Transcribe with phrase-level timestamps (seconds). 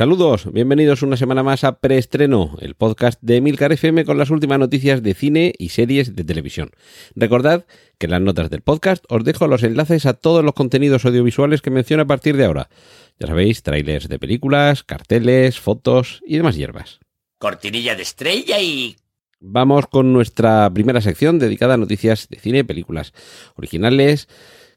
[0.00, 4.58] Saludos, bienvenidos una semana más a Preestreno, el podcast de Milcar FM con las últimas
[4.58, 6.70] noticias de cine y series de televisión.
[7.14, 7.66] Recordad
[7.98, 11.60] que en las notas del podcast os dejo los enlaces a todos los contenidos audiovisuales
[11.60, 12.70] que menciono a partir de ahora.
[13.18, 16.98] Ya sabéis, trailers de películas, carteles, fotos y demás hierbas.
[17.36, 18.96] Cortinilla de estrella y...
[19.38, 23.12] Vamos con nuestra primera sección dedicada a noticias de cine películas
[23.54, 24.28] originales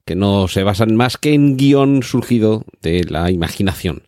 [0.05, 4.03] que no se basan más que en guion surgido de la imaginación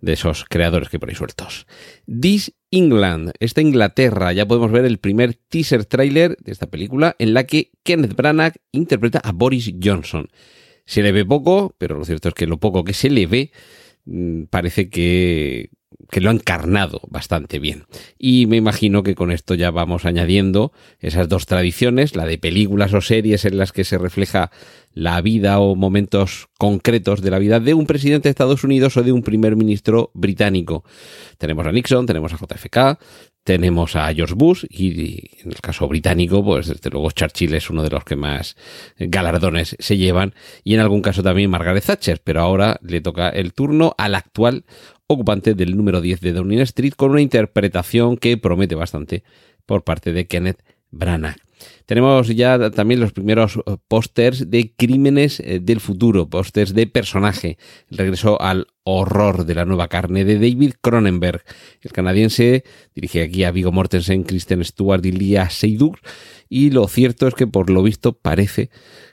[0.00, 1.66] de esos creadores que por ahí sueltos.
[2.06, 7.34] This England, esta Inglaterra, ya podemos ver el primer teaser trailer de esta película en
[7.34, 10.28] la que Kenneth Branagh interpreta a Boris Johnson.
[10.84, 13.50] Se le ve poco, pero lo cierto es que lo poco que se le ve
[14.04, 15.70] mm, parece que,
[16.10, 17.84] que lo ha encarnado bastante bien.
[18.18, 22.94] Y me imagino que con esto ya vamos añadiendo esas dos tradiciones, la de películas
[22.94, 24.50] o series en las que se refleja
[24.92, 29.02] la vida o momentos concretos de la vida de un presidente de Estados Unidos o
[29.02, 30.84] de un primer ministro británico.
[31.36, 32.98] Tenemos a Nixon, tenemos a JFK,
[33.44, 37.82] tenemos a George Bush y en el caso británico, pues desde luego Churchill es uno
[37.82, 38.56] de los que más
[38.98, 43.54] galardones se llevan y en algún caso también Margaret Thatcher, pero ahora le toca el
[43.54, 44.64] turno al actual
[45.08, 49.24] ocupante del número 10 de Downing Street con una interpretación que promete bastante
[49.66, 51.36] por parte de Kenneth Branagh.
[51.86, 57.58] Tenemos ya también los primeros eh, pósters de crímenes eh, del futuro, pósters de personaje,
[57.90, 61.42] el regreso al horror de la nueva carne de David Cronenberg.
[61.80, 65.98] El canadiense dirige aquí a Vigo Mortensen, Kristen Stewart y Lia Seydoux
[66.48, 68.70] y lo cierto es que por lo visto parece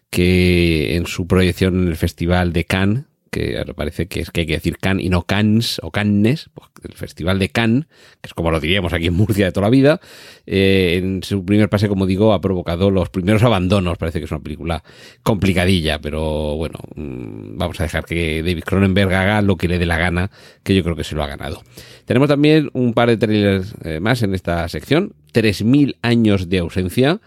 [0.10, 4.48] que en su proyección en el Festival de Cannes que parece que es que hay
[4.48, 7.86] que decir Cannes y no Cannes o Cannes, pues, el Festival de Cannes,
[8.22, 10.00] que es como lo diríamos aquí en Murcia de toda la vida,
[10.46, 13.98] eh, en su primer pase, como digo, ha provocado los primeros abandonos.
[13.98, 14.84] Parece que es una película
[15.22, 19.86] complicadilla, pero bueno, mm, vamos a dejar que David Cronenberg haga lo que le dé
[19.86, 20.32] la gana,
[20.64, 21.62] que yo creo que se lo ha ganado.
[22.06, 25.14] Tenemos también un par de trailers eh, más en esta sección.
[25.34, 27.20] 3.000 años de ausencia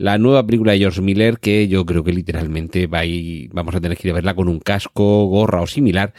[0.00, 3.02] la nueva película de George Miller que yo creo que literalmente va
[3.52, 6.14] vamos a tener que ir a verla con un casco, gorra o similar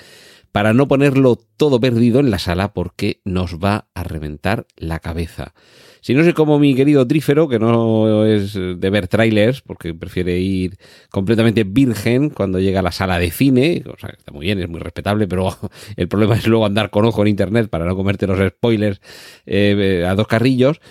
[0.51, 5.53] para no ponerlo todo perdido en la sala porque nos va a reventar la cabeza.
[6.01, 10.39] Si no sé como mi querido Trífero, que no es de ver trailers, porque prefiere
[10.39, 10.77] ir
[11.11, 14.67] completamente virgen cuando llega a la sala de cine, o sea, está muy bien, es
[14.67, 15.55] muy respetable, pero
[15.95, 18.99] el problema es luego andar con ojo en internet para no comerte los spoilers
[19.45, 20.81] eh, a dos carrillos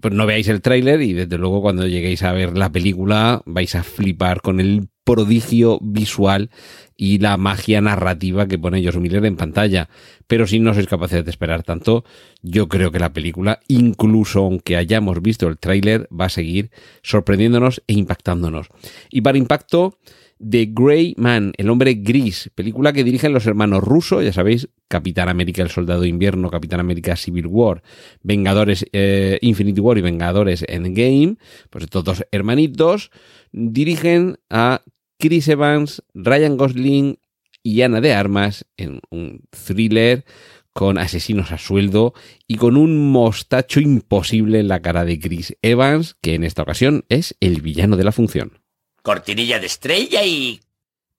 [0.00, 3.74] pues no veáis el tráiler y desde luego cuando lleguéis a ver la película vais
[3.74, 6.50] a flipar con el prodigio visual
[6.96, 9.88] y la magia narrativa que pone Josh Miller en pantalla.
[10.26, 12.04] Pero si no sois capaces de esperar tanto,
[12.42, 16.70] yo creo que la película, incluso aunque hayamos visto el tráiler, va a seguir
[17.02, 18.68] sorprendiéndonos e impactándonos.
[19.10, 19.98] Y para impacto,
[20.38, 25.28] The Grey Man, El hombre gris, película que dirigen los hermanos Russo, ya sabéis, Capitán
[25.28, 27.82] América, El Soldado de Invierno, Capitán América Civil War,
[28.22, 31.36] Vengadores eh, Infinity War y Vengadores Endgame,
[31.70, 33.10] pues estos dos hermanitos
[33.52, 34.82] dirigen a
[35.18, 37.18] Chris Evans, Ryan Gosling
[37.62, 40.24] y Ana de Armas en un thriller
[40.72, 42.14] con asesinos a sueldo
[42.48, 47.04] y con un mostacho imposible en la cara de Chris Evans, que en esta ocasión
[47.08, 48.63] es el villano de la función
[49.04, 50.60] cortinilla de estrella y...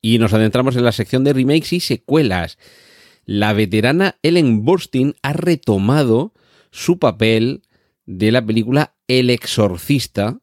[0.02, 2.58] Y nos adentramos en la sección de remakes y secuelas.
[3.26, 6.34] La veterana Ellen Burstyn ha retomado
[6.72, 7.62] su papel
[8.06, 10.40] de la película El Exorcista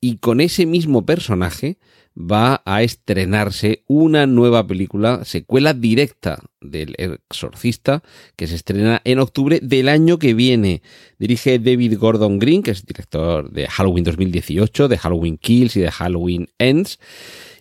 [0.00, 1.78] y con ese mismo personaje
[2.16, 8.02] va a estrenarse una nueva película, secuela directa del Exorcista,
[8.36, 10.82] que se estrena en octubre del año que viene.
[11.18, 15.90] Dirige David Gordon Green, que es director de Halloween 2018, de Halloween Kills y de
[15.90, 16.98] Halloween Ends.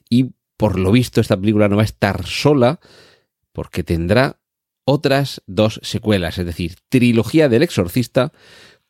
[0.10, 2.80] Y por lo visto esta película no va a estar sola
[3.52, 4.40] porque tendrá
[4.86, 8.32] otras dos secuelas, es decir, trilogía del Exorcista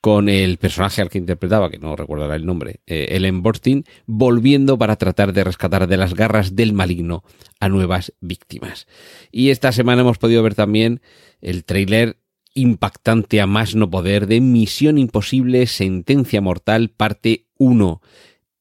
[0.05, 4.77] con el personaje al que interpretaba, que no recordará el nombre, eh, Ellen Burstyn, volviendo
[4.77, 7.23] para tratar de rescatar de las garras del maligno
[7.59, 8.85] a nuevas víctimas.
[9.31, 11.01] Y esta semana hemos podido ver también
[11.41, 12.17] el tráiler
[12.53, 17.99] impactante a más no poder de Misión Imposible, Sentencia Mortal, parte 1.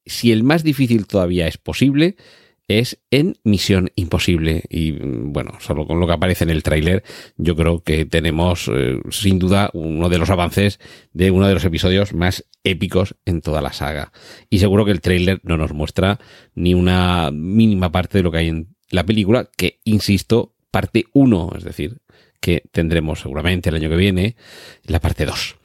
[0.03, 2.15] Si el más difícil todavía es posible,
[2.67, 4.63] es en Misión Imposible.
[4.69, 7.03] Y mm, bueno, solo con lo que aparece en el tráiler,
[7.37, 10.79] yo creo que tenemos eh, sin duda uno de los avances
[11.13, 14.11] de uno de los episodios más épicos en toda la saga.
[14.49, 16.19] Y seguro que el tráiler no nos muestra
[16.53, 21.53] ni una mínima parte de lo que hay en la película, que, insisto, parte 1,
[21.57, 21.97] es decir,
[22.45, 24.35] que tendremos seguramente el año que viene,
[24.85, 25.55] la parte 2.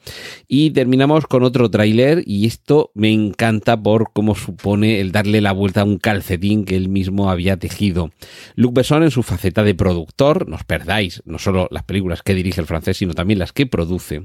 [0.47, 5.51] Y terminamos con otro tráiler y esto me encanta por cómo supone el darle la
[5.51, 8.09] vuelta a un calcetín que él mismo había tejido.
[8.55, 12.33] Luc Besson en su faceta de productor, no os perdáis, no solo las películas que
[12.33, 14.23] dirige el francés, sino también las que produce.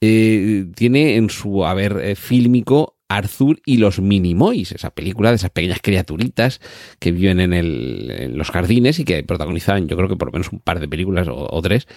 [0.00, 5.50] Eh, tiene en su haber eh, fílmico Arthur y los Minimoys, esa película de esas
[5.50, 6.60] pequeñas criaturitas
[6.98, 10.60] que viven en, los jardines y que protagonizan yo creo que por lo menos un
[10.60, 11.88] par de películas o, tres.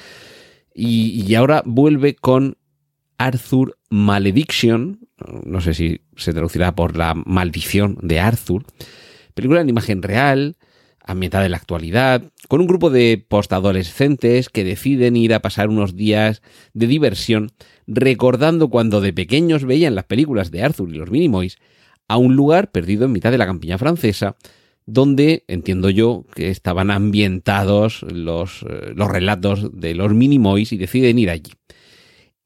[0.74, 2.58] Y, ahora vuelve con
[3.18, 5.02] Arthur Malediction,
[5.46, 8.64] no sé si se traducirá por la maldición de Arthur,
[9.34, 10.56] película en imagen real,
[11.04, 15.96] ambientada en la actualidad, con un grupo de postadolescentes que deciden ir a pasar unos
[15.96, 16.42] días
[16.74, 17.52] de diversión
[17.88, 21.58] recordando cuando de pequeños veían las películas de Arthur y los Minimoys
[22.08, 24.36] a un lugar perdido en mitad de la campiña francesa,
[24.86, 31.20] donde entiendo yo que estaban ambientados los, eh, los relatos de los Minimoys y deciden
[31.20, 31.52] ir allí.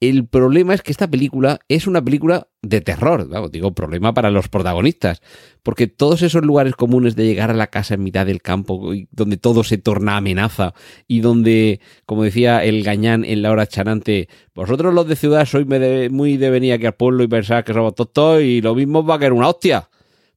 [0.02, 4.50] El problema es que esta película es una película de terror, digo problema para los
[4.50, 5.22] protagonistas,
[5.64, 9.38] porque todos esos lugares comunes de llegar a la casa en mitad del campo, donde
[9.38, 10.74] todo se torna amenaza
[11.08, 15.66] y donde, como decía el gañán en la hora chanante, vosotros los de ciudad sois
[16.12, 19.16] muy de venir aquí al pueblo y pensar que somos todos y lo mismo va
[19.16, 19.90] a querer una hostia.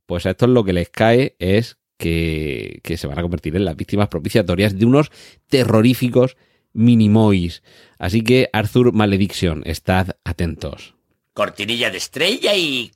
[0.07, 3.57] Pues a esto es lo que les cae es que, que se van a convertir
[3.57, 5.11] en las víctimas propiciatorias de unos
[5.49, 6.37] terroríficos
[6.73, 7.63] Minimois.
[7.99, 10.95] Así que Arthur Malediction, estad atentos.
[11.33, 12.93] Cortinilla de estrella y...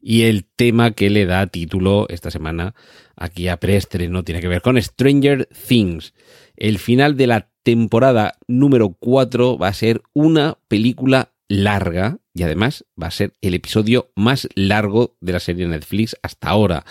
[0.00, 2.74] Y el tema que le da título esta semana
[3.16, 6.14] aquí a preestreno tiene que ver con Stranger Things.
[6.56, 12.84] El final de la temporada número 4 va a ser una película larga y además
[13.00, 16.84] va a ser el episodio más largo de la serie Netflix hasta ahora.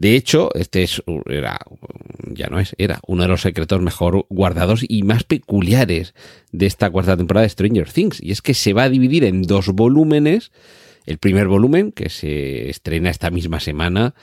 [0.00, 1.58] De hecho, este es, era,
[2.32, 6.14] ya no es, era uno de los secretos mejor guardados y más peculiares
[6.52, 8.18] de esta cuarta temporada de Stranger Things.
[8.22, 10.52] Y es que se va a dividir en dos volúmenes.
[11.04, 14.14] El primer volumen, que se estrena esta misma semana,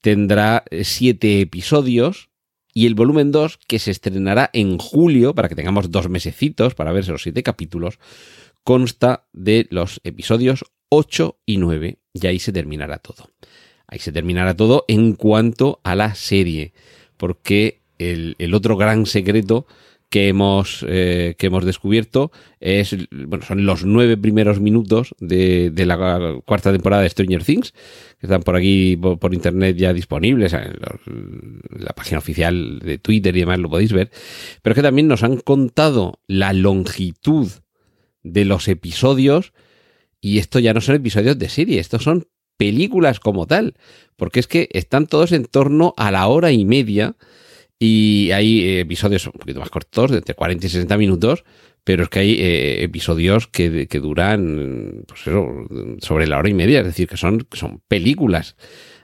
[0.00, 2.30] tendrá siete episodios.
[2.72, 6.90] Y el volumen 2, que se estrenará en julio, para que tengamos dos mesecitos para
[6.90, 7.98] ver esos siete capítulos,
[8.64, 11.98] consta de los episodios 8 y 9.
[12.14, 13.28] Y ahí se terminará todo.
[13.92, 16.72] Ahí se terminará todo en cuanto a la serie,
[17.18, 19.66] porque el, otro gran secreto
[20.08, 26.40] que hemos, eh, que hemos descubierto es, bueno, son los nueve primeros minutos de, la
[26.46, 27.72] cuarta temporada de Stranger Things,
[28.18, 33.40] que están por aquí, por, internet ya disponibles, en, la página oficial de Twitter y
[33.40, 34.10] demás lo podéis ver,
[34.62, 37.50] pero que también nos han contado la longitud
[38.22, 39.52] de los episodios,
[40.18, 42.26] y esto ya no son episodios de serie, estos son
[42.62, 43.74] películas como tal,
[44.14, 47.16] porque es que están todos en torno a la hora y media
[47.80, 51.42] y hay episodios un poquito más cortos, de entre 40 y 60 minutos,
[51.82, 56.86] pero es que hay eh, episodios que, duran pues sobre la hora y media, es
[56.86, 58.54] decir, que son, son películas.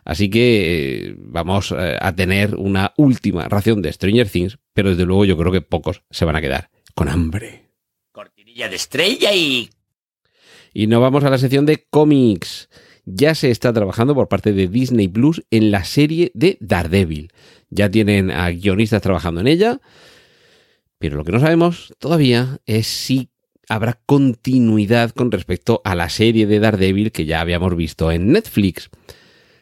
[0.05, 5.05] Así que eh, vamos eh, a tener una última ración de Stranger Things, pero desde
[5.05, 7.73] luego yo creo que pocos se van a quedar con hambre.
[8.13, 9.69] Cortinilla de estrella y...
[10.73, 12.69] Y nos vamos a la sección de cómics
[13.15, 17.31] ya se está trabajando por parte de Disney Plus en la serie de Daredevil.
[17.71, 19.81] Ya tienen a guionistas trabajando en ella,
[20.99, 23.31] pero lo que no sabemos todavía es si
[23.69, 28.91] habrá continuidad con respecto a la serie de Daredevil que ya habíamos visto en Netflix.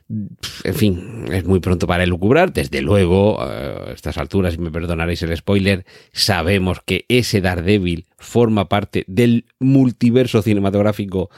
[0.09, 2.53] En fin, es muy pronto para elucubrar.
[2.53, 8.69] Desde luego, a estas alturas, si me perdonaréis el spoiler, sabemos que ese Daredevil forma
[8.69, 11.31] parte del multiverso cinematográfico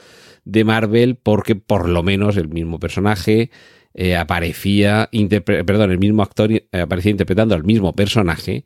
[0.48, 3.50] de Marvel porque por lo menos el mismo personaje
[3.92, 5.10] eh, aparecía,
[5.44, 8.64] perdón, el mismo actor eh, aparecía interpretando al mismo personaje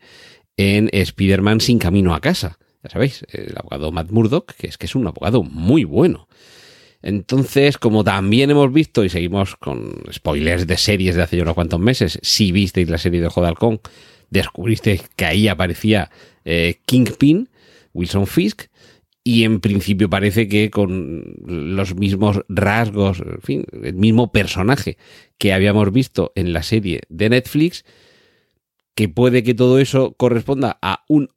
[0.56, 2.58] en Spider-Man sin camino a casa.
[2.84, 6.28] Ya sabéis, el abogado Matt Murdock, que es que es un abogado muy bueno.
[7.02, 11.54] Entonces, como también hemos visto y seguimos con spoilers de series de hace ya unos
[11.54, 13.80] cuantos meses, si visteis la serie de Jodalcon,
[14.30, 16.10] descubristeis que ahí aparecía
[16.44, 17.48] eh, Kingpin,
[17.92, 18.66] Wilson Fisk,
[19.24, 24.98] y en principio parece que con los mismos rasgos, en fin, el mismo personaje
[25.38, 27.84] que habíamos visto en la serie de Netflix,
[28.94, 31.28] que puede que todo eso corresponda a un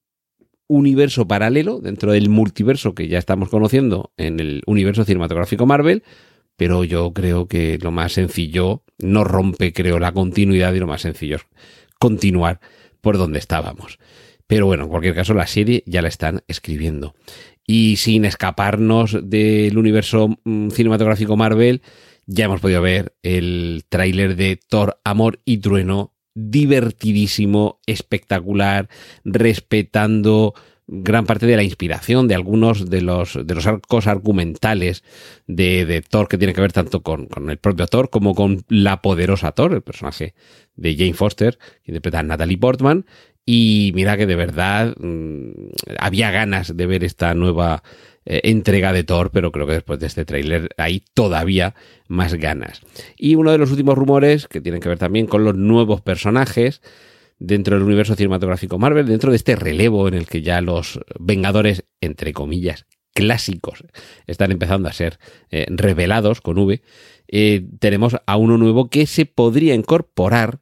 [0.68, 6.04] universo paralelo dentro del multiverso que ya estamos conociendo en el universo cinematográfico Marvel,
[6.58, 11.02] pero yo creo que lo más sencillo no rompe, creo, la continuidad y lo más
[11.02, 11.46] sencillo es
[12.00, 12.60] continuar
[13.02, 14.00] por donde estábamos.
[14.48, 17.16] Pero bueno, en cualquier caso, la serie ya la están escribiendo.
[17.68, 21.82] Y sin escaparnos del universo mm, cinematográfico Marvel,
[22.28, 28.90] ya hemos podido ver el tráiler de Thor, Amor y Trueno, divertidísimo, espectacular,
[29.24, 30.54] respetando
[30.88, 35.04] gran parte de la inspiración de algunos de los, de los arcos argumentales
[35.48, 38.66] de, de Thor que tiene que ver tanto con, con, el propio Thor como con
[38.70, 40.36] la poderosa Thor, el personaje
[40.76, 43.06] de Jane Foster, que interpreta a Natalie Portman.
[43.46, 45.52] Y mira que de verdad mmm,
[46.00, 47.84] había ganas de ver esta nueva
[48.26, 51.76] eh, entrega de Thor, pero creo que después de este tráiler hay todavía
[52.08, 52.82] más ganas.
[53.18, 56.82] Y uno de los últimos rumores que tienen que ver también con los nuevos personajes
[57.38, 61.86] dentro del universo cinematográfico Marvel, dentro de este relevo en el que ya los Vengadores,
[62.02, 63.84] entre comillas, clásicos
[64.26, 65.20] están empezando a ser
[65.52, 66.82] eh, revelados con V,
[67.28, 70.60] eh, tenemos a uno nuevo que se podría incorporar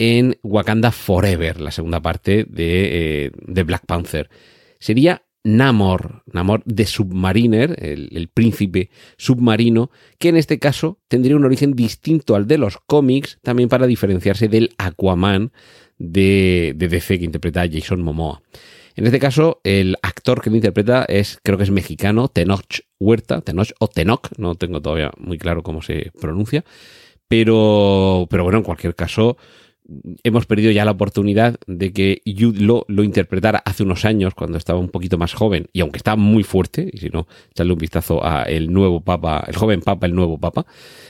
[0.00, 4.30] en Wakanda Forever, la segunda parte de, eh, de Black Panther.
[4.78, 8.88] Sería Namor, Namor de Submariner, el, príncipe
[9.18, 13.86] submarino, que en este caso tendría un origen distinto al de los cómics, también para
[13.86, 15.52] diferenciarse del Aquaman
[15.98, 18.42] de, de DC que interpreta Jason Momoa.
[18.96, 23.42] En este caso, el actor que lo interpreta es, creo que es mexicano, Tenoch Huerta,
[23.42, 26.64] Tenoch o Tenoch, no tengo todavía muy claro cómo se pronuncia,
[27.28, 29.36] pero, pero bueno, en cualquier caso,
[30.22, 34.78] hemos perdido ya la oportunidad de que Jude lo interpretara hace unos años, cuando estaba
[34.78, 38.24] un poquito más joven, y aunque está muy fuerte, y si no, echarle un vistazo
[38.24, 40.66] a el nuevo papa, el joven papa, el nuevo papa,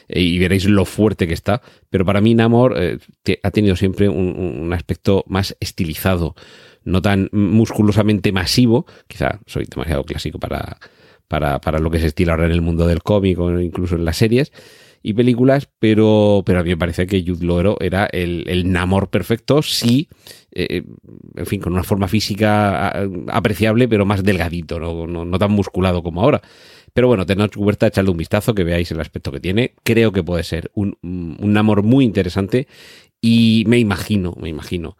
[0.09, 1.63] eh, y veréis lo fuerte que está.
[1.91, 2.99] Pero para mí Namor eh,
[3.43, 6.35] ha tenido siempre un, un, aspecto más estilizado,
[6.85, 10.79] no tan musculosamente masivo, quizá soy demasiado clásico para,
[11.29, 14.05] para, para lo que se estila ahora en el mundo del cómic o incluso en
[14.05, 14.53] las series,
[15.02, 19.09] y películas, pero, pero a mí me parece que Jude Law era el, el Namor
[19.09, 20.09] perfecto, sí,
[20.52, 20.83] eh,
[21.37, 22.90] en fin, con una forma física
[23.28, 26.42] apreciable, pero más delgadito, no, no, no tan musculado como ahora.
[26.92, 29.75] Pero bueno, Tenoch Huerta, echadle un vistazo, que veáis el aspecto que tiene.
[29.85, 32.66] Creo que puede ser un, un Namor muy interesante
[33.21, 34.97] y me imagino, me imagino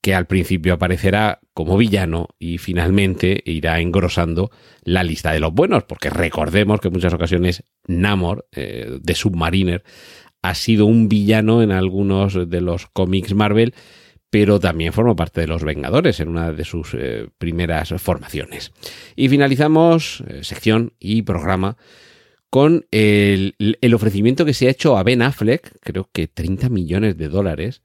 [0.00, 4.50] que al principio aparecerá como villano y finalmente irá engrosando
[4.82, 9.84] la lista de los buenos, porque recordemos que en muchas ocasiones Namor, eh, de Submariner,
[10.42, 13.74] ha sido un villano en algunos de los cómics Marvel,
[14.30, 18.72] pero también formó parte de los Vengadores en una de sus eh, primeras formaciones.
[19.16, 21.76] Y finalizamos eh, sección y programa
[22.48, 27.16] con el, el ofrecimiento que se ha hecho a Ben Affleck, creo que 30 millones
[27.16, 27.82] de dólares,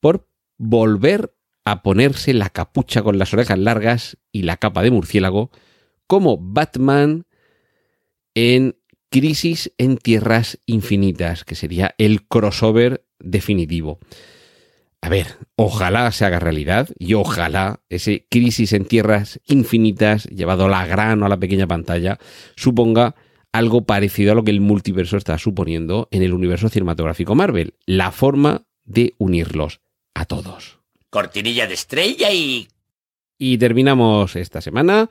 [0.00, 0.26] por
[0.58, 1.32] volver
[1.64, 5.50] a ponerse la capucha con las orejas largas y la capa de murciélago
[6.06, 7.26] como Batman
[8.34, 8.76] en
[9.10, 13.98] Crisis en Tierras Infinitas, que sería el crossover definitivo.
[15.00, 15.26] A ver,
[15.56, 21.22] ojalá se haga realidad y ojalá ese Crisis en Tierras Infinitas, llevado a la gran
[21.22, 22.18] o a la pequeña pantalla,
[22.56, 23.14] suponga
[23.52, 28.12] algo parecido a lo que el multiverso está suponiendo en el universo cinematográfico Marvel, la
[28.12, 29.80] forma de unirlos
[30.14, 30.81] a todos
[31.12, 32.68] cortinilla de estrella y...
[33.38, 35.10] Y terminamos esta semana.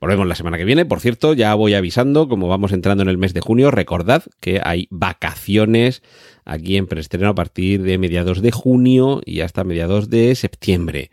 [0.00, 0.84] Volvemos la semana que viene.
[0.84, 4.60] Por cierto, ya voy avisando, como vamos entrando en el mes de junio, recordad que
[4.62, 6.02] hay vacaciones
[6.44, 11.12] aquí en preestreno a partir de mediados de junio y hasta mediados de septiembre.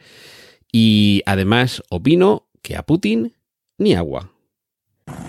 [0.71, 3.35] Y además opino que a Putin
[3.77, 4.31] ni agua.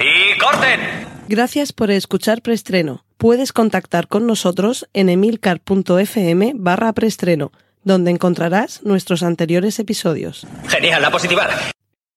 [0.00, 0.80] ¡Y corten!
[1.28, 3.04] Gracias por escuchar preestreno.
[3.18, 7.52] Puedes contactar con nosotros en emilcar.fm barra preestreno
[7.85, 10.47] donde encontrarás nuestros anteriores episodios.
[10.69, 11.49] Genial, la positiva.